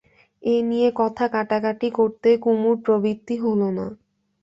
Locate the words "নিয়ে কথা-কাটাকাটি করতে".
0.69-2.29